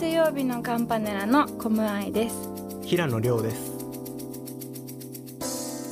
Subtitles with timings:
[0.00, 2.34] 水曜日のカンパネラのコムアイです。
[2.86, 3.70] 平野亮です。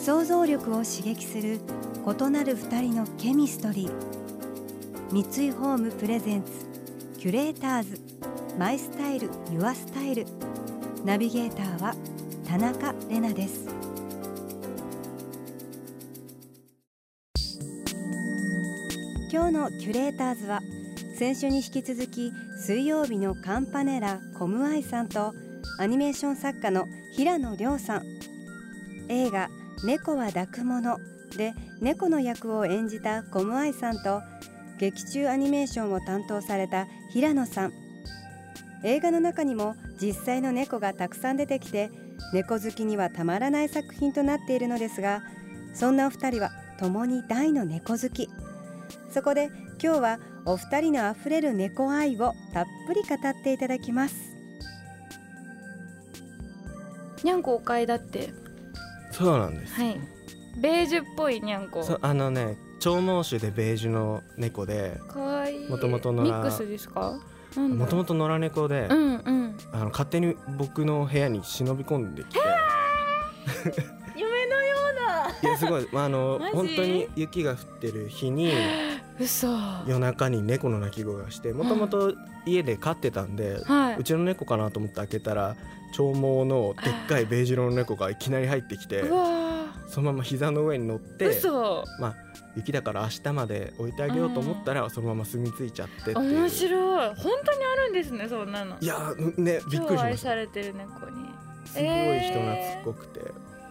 [0.02, 1.60] 想像力を刺激する
[2.06, 3.92] 異なる二人のケミストリー。
[5.12, 6.50] 三井ホームプレゼンツ
[7.18, 8.00] キュレーターズ。
[8.58, 10.24] マイスタイルユアスタイル。
[11.04, 11.94] ナビゲーターは
[12.48, 13.68] 田中れなです。
[19.30, 20.60] 今日のキュレーターズは
[21.18, 25.34] 先週に引き続き水曜日のカンパネラコムアイさんと
[25.80, 26.86] アニメーション作家の
[27.16, 28.02] 平野亮さん。
[29.08, 29.48] 映画
[29.82, 30.98] 「猫は抱くもの」
[31.36, 34.22] で猫の役を演じたコムアイさんと
[34.78, 37.72] 劇中アニメーションを担当された平野さん。
[38.84, 41.90] 映画の中にも実際の猫がたくさん出てきて
[42.32, 45.24] 猫好きにはたまらない作品となっているのですが
[45.74, 48.28] そんなお二人は共に大の猫好き。
[49.10, 49.50] そこで
[49.82, 54.14] 今日はお二人のあふれる猫愛をたっぷり語っていただきます。
[57.22, 58.32] にゃんこお買いだって。
[59.10, 59.74] そうなんです。
[59.74, 60.00] はい。
[60.58, 65.68] ベージュっぽいにゃんこそうあのね長毛種でベージュの猫でかわいい。
[65.68, 67.20] 元々のミックスですか？
[67.54, 69.58] もともと野良猫で、うんうん。
[69.72, 72.40] あの勝手に僕の部屋に忍び込んできて。
[74.16, 74.76] 夢のよ
[75.42, 76.56] ういやすごい、まあ、あのマジ？
[76.56, 78.52] 本当に雪が降ってる日にな
[79.18, 79.48] 嘘。
[79.86, 82.14] 夜中に猫の鳴き声がしてもともと
[82.46, 83.96] 家で飼ってたんで、はい。
[83.98, 85.56] うちの猫かなと思って開けたら
[85.94, 89.04] 長毛のでっかいベージュの猫がいきなり入ってきて
[89.88, 91.84] そのまま膝の上に乗っーて嘘。
[92.00, 92.14] まあ
[92.56, 97.14] 雪だから明日まで置いてあげようと思ったらそのまま住み着いちゃってって面白い。
[97.14, 98.76] 本当にあるんですねそんなの。
[98.80, 100.28] いやねびっくりしました。
[100.28, 101.28] されてる猫に。
[101.64, 103.20] すごい人懐っこくて、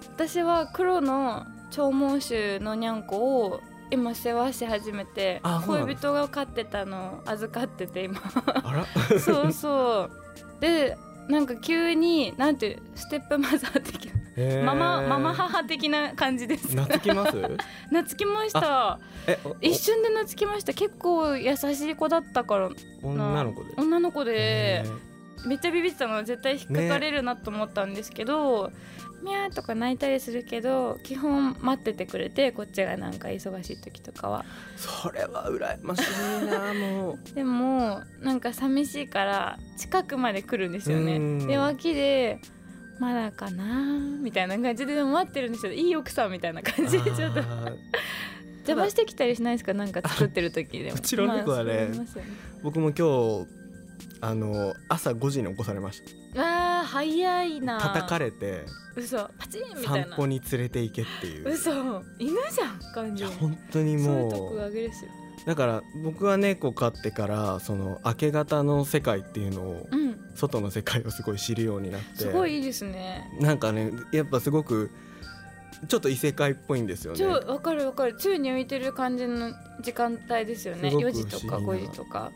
[0.04, 8.20] 私は黒の長毛種のにゃんこを今世話し始めて恋人が飼ってたのを預かってて今。
[9.20, 10.62] そうそう。
[10.62, 10.98] で
[11.30, 14.10] なんか急になんていうステップマザー的
[14.64, 16.70] ママママ母的な感じです。
[16.70, 17.32] 懐きます？
[17.90, 19.00] 懐きました。
[19.62, 20.74] 一瞬で懐きました。
[20.74, 22.70] 結構優しい子だったから
[23.04, 23.74] お女の子で？
[23.78, 24.34] 女の子で。
[24.36, 24.86] へ
[25.46, 28.72] めっちゃビビってたの絶対引っかかれるなと思ったんですけど、
[29.28, 34.46] ミャーとか泣いたりするけど基本待っててくれてこっちがなんか忙しい時とかは。
[34.78, 37.36] ーそれは羨ましいな もう。
[37.36, 41.18] でもなんか寂しいから近くまで来るんですよね。
[41.18, 41.48] うん。
[41.48, 42.40] で脇で
[43.00, 45.72] まだかなみたいな感じで待ってるんですよ。
[45.74, 47.42] いい奥さんみたいな感じでちょっと。
[48.68, 49.74] 邪魔してきたりしないですか？
[49.74, 50.96] なんか作ってる時でも。
[50.96, 51.90] うちの猫はね。
[51.94, 52.06] まあね。
[52.64, 53.57] 僕も今日
[54.22, 56.02] あの朝5時に起こされまし
[56.36, 57.80] あー早いな。
[57.80, 59.18] た叩かれて嘘。
[59.38, 60.08] パチンみたいな。
[60.08, 61.50] 散歩に連れて行けっていう。
[61.50, 61.72] 嘘。
[62.20, 64.72] 犬じゃん感じいや本当にそういうとこもう
[65.46, 70.18] だから僕は猫飼ってからその明け方の世界っていうのをうん。
[70.36, 72.18] 外の世界をすごい知るようになって。
[72.18, 73.28] すごいいいですね。
[73.40, 74.92] なんかねやっぱすごく
[75.88, 77.20] ちょっと異世界っぽいんですよね。
[77.20, 78.16] 超わかるわかる。
[78.18, 79.52] 宙に浮いてる感じの
[79.82, 80.90] 時間帯ですよね。
[80.90, 82.32] すごく4時とか不思議な5時とか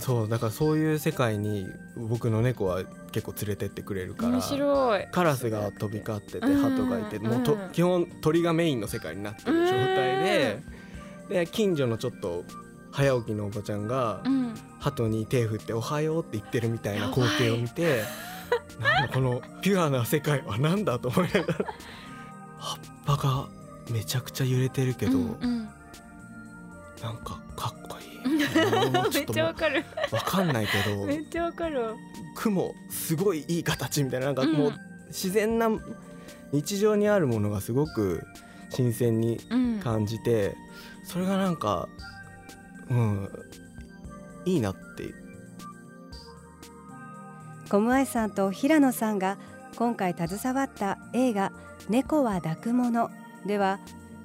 [0.00, 1.66] そうだからそういう世界に
[1.96, 2.82] 僕の猫は
[3.12, 5.06] 結構連れてってくれるから面白い。
[5.10, 6.62] カラスが飛び交っててうん。
[6.62, 10.62] 鳩がいてもうとうん基本鳥がメインの世界になってる状態で
[11.28, 12.44] で近所のちょっと
[12.90, 14.54] 早起きのおばちゃんがうん。
[14.80, 18.04] 鳩に手振って「おはよう」って言ってるみたいな光景を見て
[18.80, 21.54] なんだこのピュアな世界は何だと思いながら
[22.58, 23.48] 葉っぱが
[23.90, 25.68] めちゃくちゃ揺れてるけど、うんうん。
[27.02, 29.84] なんかかっこいいめっちゃわかる。
[30.12, 31.94] うわかんないけどめっちゃわかるわ。
[32.36, 34.52] 雲すごいいい形みたいななんかうん。
[34.52, 34.72] もう
[35.08, 35.68] 自然な
[36.52, 38.24] 日常にあるものがすごく
[38.70, 39.80] 新鮮にうん。
[39.80, 40.56] 感じて
[41.04, 41.88] それがなんか
[42.90, 43.28] うん
[44.44, 44.78] いいなって。
[47.70, 49.36] コムアイさんと平野さんが
[49.76, 51.52] 今回携わった映画
[51.90, 53.10] 「猫は抱くもの」
[53.46, 53.78] では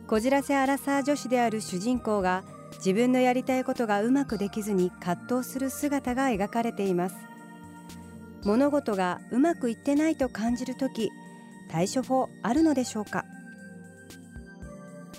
[0.08, 2.44] こじらせアラサー女子である主人公が
[2.78, 7.16] 自分のやりたいことがうまくできずに葛藤する姿が描かれています。
[8.44, 11.10] 物事がうまくいってないと感じるとき
[11.70, 13.26] 対処法あるのでしょうか？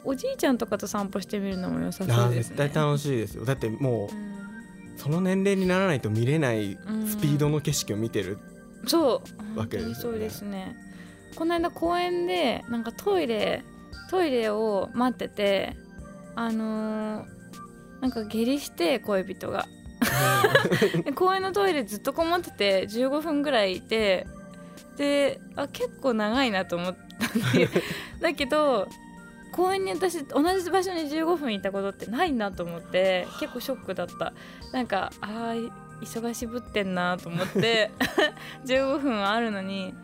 [0.04, 2.56] おじいちゃんとかと散歩してみるのも良さそうですね。
[2.56, 3.44] 絶対楽しいですよ。
[3.46, 4.18] だってもうん。
[4.96, 6.78] うその年齢にならないと見れない
[7.08, 8.38] スピードの景色を見てる
[8.86, 9.22] そ
[9.56, 9.94] うわけですよね。
[9.94, 10.76] そうですね。
[11.34, 13.64] この間公園でなんかトイレ
[14.10, 15.76] トイレを待ってて
[16.36, 17.33] あのー
[18.00, 19.67] なんか下痢して恋人が。
[21.05, 24.26] で 公園のトイレずっとこもってて15分ぐらいいて
[24.96, 27.81] であ結構長いなと思ったん だけど
[28.20, 28.88] だけど
[29.52, 34.32] 公園に私同じ場所に15分いたことってないなと思って結構ショックだった。
[34.73, 35.70] なんかあー
[36.02, 37.91] 忙しぶってんなと思って
[38.67, 39.94] 15分はあるのに、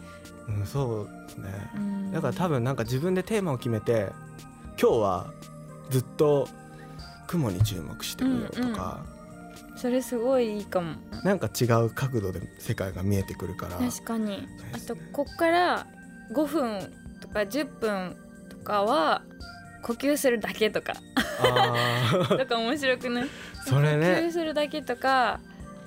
[0.49, 1.71] うん、そうですね。
[1.75, 2.13] うん。
[2.13, 4.13] だから多分なんか自分でテーマを決めて
[4.81, 5.27] 今日は
[5.91, 6.49] ずっと
[7.31, 9.05] 雲に注目してみようとか、
[9.77, 10.97] それすごいいいかも。
[11.23, 13.77] なんか違う角度で世界が見えてくるから。
[13.77, 14.49] 確かに。
[14.75, 15.87] あとこっから
[16.33, 18.17] 5分とか10分
[18.49, 19.23] とかは
[19.83, 20.95] 呼吸するだけとか。
[22.37, 23.29] とか面白くない？
[23.65, 24.15] それね。
[24.23, 25.39] 呼吸するだけとか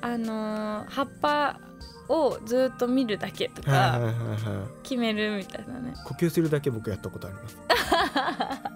[0.02, 1.60] あのー葉っぱ
[2.08, 4.00] をずっと見るだけとか
[4.84, 5.94] 決めるみたいなね。
[6.06, 7.58] 呼吸するだけ僕やったことあります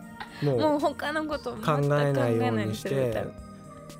[0.43, 3.25] もうもう他のこと考考えないようにして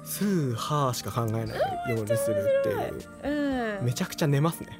[0.03, 2.77] スーハーしか考えないようにするっていう。
[2.77, 3.85] なうん。
[3.85, 4.79] めちゃくちゃ寝ますね。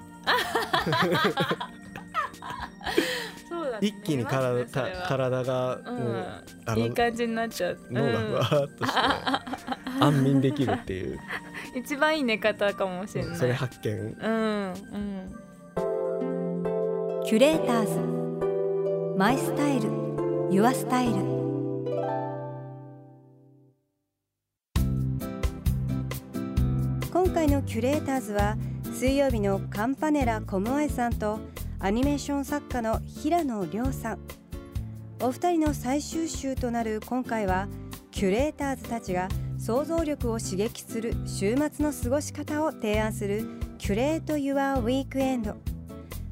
[3.81, 6.25] 一気に体,、体がうもう、
[6.65, 7.80] あん、いいの感じになっちゃう。
[7.92, 9.00] 脳がふわーっとして、
[10.00, 11.13] 安眠できるっていう。
[11.13, 11.15] う
[11.77, 13.38] ん一番いい寝方かもしれない。
[13.38, 13.92] それ発見。
[13.94, 14.74] うん。
[14.74, 15.36] うん。
[17.25, 18.00] キュレーターズ。
[19.18, 19.89] マイスタイル。
[20.50, 21.47] ユアスタイル
[27.27, 31.39] 今回のキュレーターズは水曜日のカンパネラコムアイさんと
[31.77, 34.19] アニメーション作家の平野亮さん。
[35.19, 37.68] お二人の最終週となる今回は
[38.12, 39.27] キュレーターズたちが
[39.59, 43.45] 想像力を刺激する週末の過ごし方を提案する
[43.78, 45.57] Curate Your Weekend。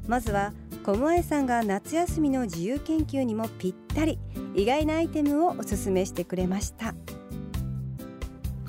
[0.08, 4.18] まずはコムアイさんが夏休みの自由研究にもぴったり
[4.54, 6.94] 意外なアイテムをおすすめしてくれました。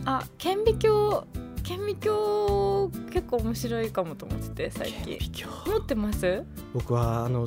[0.03, 5.17] あ顕微鏡顕微鏡結構面白いかもと思ってて最近。
[5.17, 6.43] 顕微鏡持ってます？
[6.73, 7.45] 僕はあの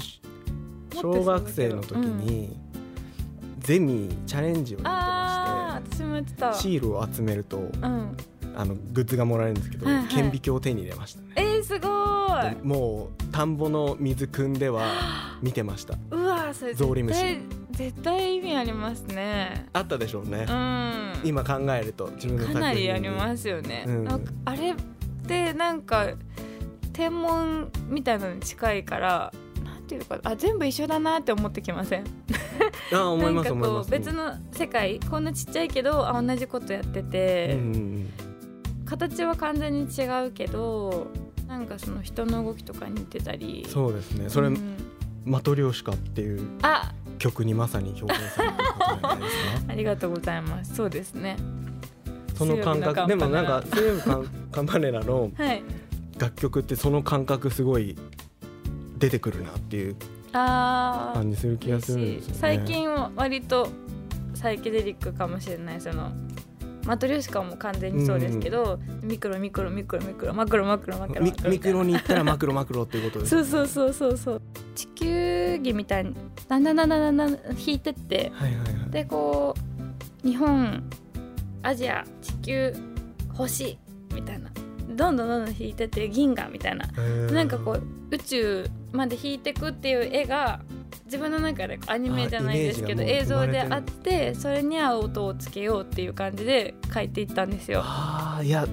[0.94, 2.55] 小学生の時に、
[3.61, 6.52] ゼミチャレンジをやあってまー私もやってた。
[6.52, 8.14] してシールを集めるとうん。
[8.56, 10.08] あのグッズがもらえるんですけど、はいはい。
[10.08, 11.28] 顕微鏡を手に入れましたね。
[11.37, 11.88] えー、すご
[12.43, 15.94] でもう田んぼの水汲んでは見てました。
[15.94, 17.38] いうわそれゾウリムシ
[17.80, 19.66] 絶対意味ありますね。
[19.72, 20.44] あったでしょうね。
[20.46, 21.12] う、ん。
[21.24, 24.04] 今考えると自分のかなりありすますよね、うん。
[24.04, 24.74] なんかあれっ
[25.26, 26.08] てなんか
[26.92, 29.32] 天文みたいなのに近いから
[29.64, 32.04] なんていうかあ全部一緒だなって思ってきません？
[32.92, 33.90] あ思います思います。
[33.90, 38.10] 別の世界こんなちっちゃいけどあ同じことやってて、うんうん
[38.84, 41.06] 形は完全に違うけど
[41.46, 43.62] なんかその人の動きとか似てたり。
[43.64, 44.28] うんそうですね。
[44.28, 44.76] それ、うん。
[45.24, 46.40] マトリョーシカっていう。
[46.62, 49.37] あ曲にまさに表現されてることじゃないです
[49.67, 49.72] か？
[49.72, 50.75] ありがとうございます。
[50.75, 51.37] そうですね。
[52.37, 55.62] その感覚でもなんか水水曜日カンカンパネラの はい。
[56.19, 57.96] 楽曲ってその感覚すごい
[58.99, 59.96] 出てくるなっていう
[60.32, 62.38] 感じする気がするんですよね。
[62.40, 63.69] 最近は割と
[64.34, 65.81] サイケデリックかもしれない。
[65.81, 66.11] その
[66.87, 71.50] マトリョーシカも完全にそうですけど、ミクロミクロミクロミクロマクロマクロマクロミマクロ。
[71.50, 74.42] ミクロに行ったらマクロマクロっていうことです そうそうそうそうそう
[75.11, 76.14] 地球儀みたいに
[76.49, 78.90] だんだんだんだんだんだん引いてってはいはいはい。
[78.90, 79.55] でこ
[80.25, 80.83] う日本
[81.62, 82.75] アジア地球
[83.35, 83.79] 星
[84.14, 84.50] みたいな。
[84.90, 86.87] どんどんどんどん引いてって銀河みたいな。
[87.33, 90.61] なんかこう宇宙まで引いてくっていう絵が
[91.05, 97.81] 自分の中でアニメじゃないですけど映像であってそれに合う音をつけようっていう感じで書いていったんですよ。
[97.83, 98.67] ああいや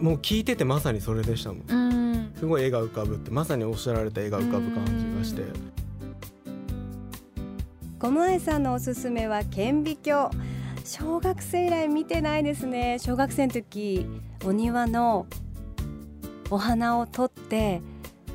[0.00, 1.64] もう聞いててまさにそれでしたもん。
[1.68, 1.85] うん
[2.36, 5.42] すごい絵が浮かぶってまさにおっしゃられた絵が浮かぶ感じがして。
[7.98, 10.36] コムアイさんのおすすめは顕微鏡。
[10.84, 12.98] 小学生以来見てないですね。
[13.00, 14.06] 小学生の時
[14.44, 15.26] お庭の
[16.50, 17.80] お花を取って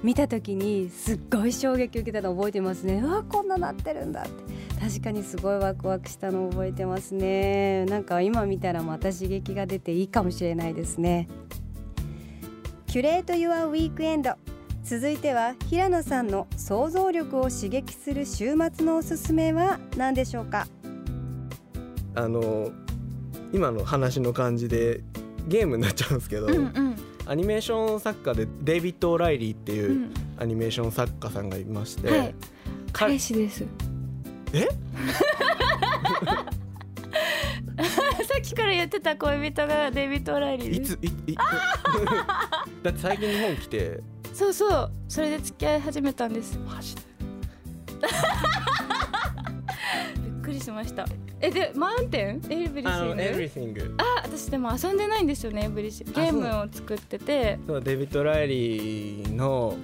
[0.04, 2.96] 見た時にすっごい衝撃を受けたの覚えてますね。
[2.96, 4.32] うわこんななってるんだって。
[4.82, 7.86] 確かにすごいワクワクしたのを覚えてますね。
[7.86, 11.28] なんか今見たらまた刺激が出ていいかもしれないですね。
[12.92, 14.34] キュレート・ユア・ウィークエンド。
[14.84, 20.68] 続いては平野さんの想像力を刺激する週末のおすすめは何でしょうか？
[22.16, 22.70] あの
[23.54, 25.06] 今の話の感じで
[25.48, 26.96] ゲームになっちゃうんですけど、うんうん。
[27.28, 30.14] アニメーション作家でデイビッド・オライリーっていううん。
[30.38, 32.36] アニメーション作家さんがいまして、はい。
[32.92, 33.64] 彼彼氏です。
[34.52, 34.68] え？
[38.32, 40.98] さっきから言ってた恋人がデイビッド・オライリーです。
[41.02, 41.36] いついい
[42.82, 44.00] だって最近日本来て。
[44.34, 46.58] そうそうそれで付き合い始めたんです。
[46.60, 47.02] マジで？
[50.24, 51.06] びっくりしました。
[51.42, 52.42] えでマウンテン？
[52.50, 52.90] Everything？
[52.90, 53.96] あの Everything。
[53.98, 56.14] あ私でも遊んでないんですよね Everything。
[56.14, 57.60] ゲームを作ってて。
[57.68, 59.76] そうデビッド・オライリーの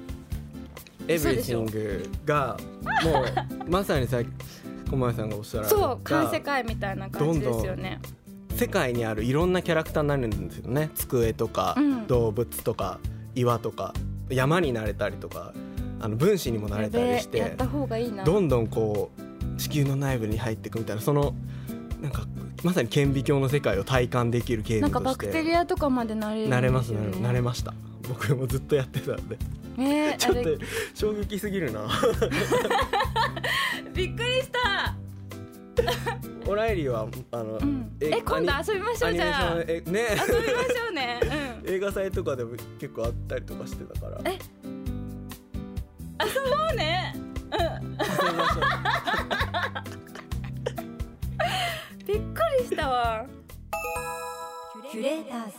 [1.09, 2.57] Everything が
[3.03, 3.25] も
[3.65, 4.19] うまさにさ
[4.89, 5.75] 小前さんがおっしゃられた。
[5.75, 7.99] そう環世界みたいな感じですよね
[8.57, 10.89] 世界にあるいろんなキャラクターになるんですよね。
[10.95, 12.07] 机とか、うん。
[12.07, 12.99] 動物とか
[13.35, 13.93] 岩とか
[14.29, 15.53] 山になれたりとか
[15.99, 17.55] あの分子にもなれたりして
[18.25, 21.33] どんどんこう地球の内部に入っていくみたいなその
[22.01, 22.23] なんか
[22.63, 27.73] まさに顕微鏡の世界を体感できるゲーなんムとしてかバクテリアとかまでなれね、なれますなれました。
[28.07, 29.37] 僕もずっとやってたんで。
[29.77, 30.49] えー、 ちょっと
[30.95, 31.81] 衝撃すぎるな。
[33.93, 34.95] びっくりした、
[36.47, 39.59] オライリーはあの、うん、ええ今度遊びましょうじゃあ。
[39.67, 40.07] えね。
[40.11, 41.19] 遊びましょうね。
[41.65, 41.75] うん。
[41.75, 44.21] 映画祭とかでも結構あったりとかしてたから。
[44.23, 44.39] え。
[46.25, 47.13] そうね。
[47.15, 47.57] 遊び
[47.97, 48.63] ましょう
[52.07, 53.25] びっくりしたわ。
[54.89, 55.53] キュレーターズ。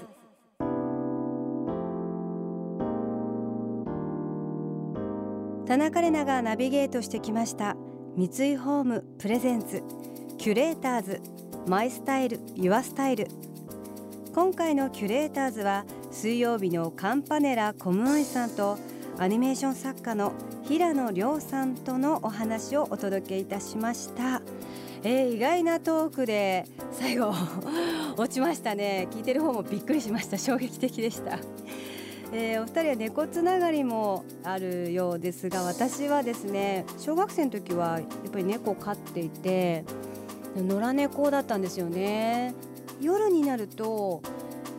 [5.67, 7.77] 田中玲奈がナビゲートしてきました。
[8.17, 9.83] 三井ホームプレゼンツ
[10.39, 11.21] キュレーターズ
[11.67, 13.27] マイスタイルユアスタイル。
[14.33, 18.79] 今回のキュレーターズは水曜日のカンパネラコムアイさんと
[19.19, 24.41] アニメーション作家の平野亮さんとのお話をお届けいたしました、
[25.03, 27.33] えー意外なトークで最後
[28.17, 29.09] 落ちましたね。
[29.11, 30.39] 聞いてる方もびっくりしました。
[30.39, 31.41] 衝撃的でした、
[32.33, 39.85] えーお二人は猫つながりもあるようですが私はですね小学生の時はやっぱり猫飼っていて
[40.57, 42.55] 野良猫だったんですよね。
[43.01, 44.23] 夜になると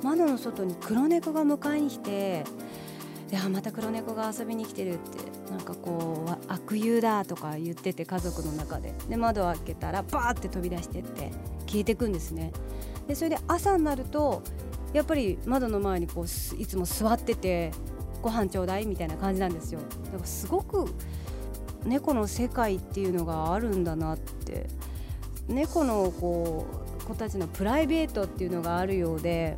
[0.03, 2.43] 窓の外に黒猫が迎えに来て
[3.29, 8.93] であまた黒猫が遊びに来てるってなんかこう悪友だとか言ってて家族の中で。
[9.07, 11.31] で窓を開けたらバーって飛び出してって
[11.65, 12.51] 消えてくんですね。
[13.07, 14.43] でそれで朝になると
[14.93, 16.27] やっぱり窓の前にこうい
[16.65, 17.71] つも座ってて
[18.21, 19.79] ご飯ちょうだいみたいな感じなんですよ。
[20.05, 20.85] だからすごく
[21.85, 24.67] 猫の世界っていうのがあるんだなって
[25.49, 26.65] 猫のこ
[27.01, 29.57] う子たちのプライベートっていうのがあるようで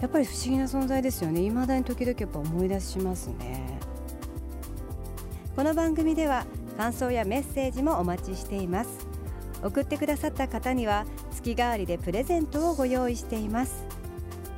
[0.00, 1.42] やっぱり不思議な存在ですよね。
[1.42, 3.78] 未だに時々やっぱ思い出しますね。
[5.56, 6.46] この番組では
[6.76, 9.06] 感想やメッセージもお待ちしています。
[9.62, 13.84] 送ってくださった方には月替わりでプレゼントをご用意しています。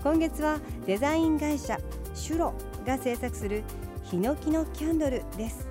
[0.03, 1.79] 今月はデザイン会社
[2.15, 2.55] シュロ
[2.87, 3.63] が制作する
[4.05, 5.69] ヒノキのキャンドルです。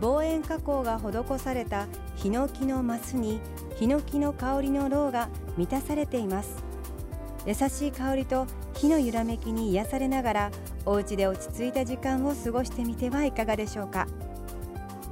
[0.00, 1.86] 防煙加工が施された
[2.22, 3.40] ヒノキのマスに
[3.76, 6.62] ヒノキの香りのろうが満たされています。
[7.46, 10.50] 優しい香りと火の揺らめきに癒されながら
[10.84, 14.06] お家で落ち着いた時間を過ごしてみてはいかがでしょうか。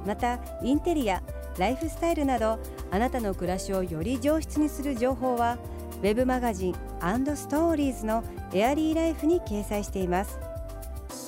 [0.05, 1.23] またインテリア
[1.57, 2.59] ライフスタイルなど
[2.91, 5.57] あなたの暮らしをより上質にする情報は
[6.01, 8.23] ウェブマガジンストーリーズの
[8.53, 10.39] エアリーライフに掲載しています。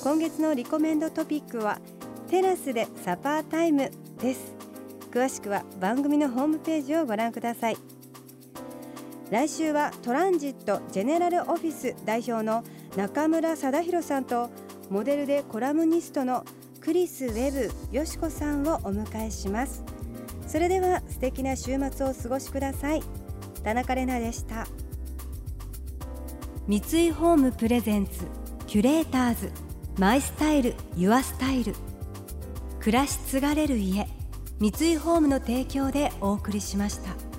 [0.04, 1.80] 今月のリコメンドトピックは
[2.28, 4.54] テラスでサパータイムです。
[5.12, 7.76] 詳しくは番組のホームページをご覧ください。
[9.30, 12.64] 来週はトランジットジェネラルオフィス代表の
[12.96, 14.50] 中村貞弘さんと
[14.88, 16.44] モデルでコラムニストの
[16.80, 19.84] クリス・ウェブよしこさんをお迎えします。
[20.46, 23.02] それでは素敵な週末をお過ごしください。
[23.62, 24.66] 田中れなでした。
[26.66, 28.26] 三井ホームプレゼンツ
[28.66, 29.52] キュレーターズ
[29.98, 31.74] マイスタイルユアスタイル。
[32.80, 34.08] 暮らし継がれる家。
[34.62, 37.31] 三井ホームの提供でお送りしました。